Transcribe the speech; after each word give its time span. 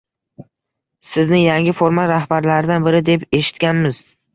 Sizni 1.11 1.43
yangi 1.45 1.75
format 1.83 2.13
rahbarlaridan 2.15 2.91
biri 2.91 3.07
deb 3.15 3.33
eshitganmiz 3.41 4.07